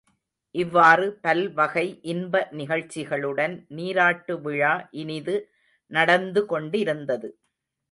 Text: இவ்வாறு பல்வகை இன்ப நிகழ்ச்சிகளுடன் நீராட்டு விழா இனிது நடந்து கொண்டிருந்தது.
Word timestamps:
இவ்வாறு 0.55 1.07
பல்வகை 1.21 1.83
இன்ப 2.03 2.41
நிகழ்ச்சிகளுடன் 2.51 3.55
நீராட்டு 3.75 4.35
விழா 4.41 4.73
இனிது 5.01 5.37
நடந்து 5.91 6.43
கொண்டிருந்தது. 6.45 7.31